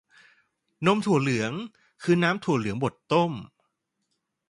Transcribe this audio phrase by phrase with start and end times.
[0.85, 1.51] นมถั่วเหลือง
[2.03, 3.31] คือน้ำถั่วเหลืองบดต้ม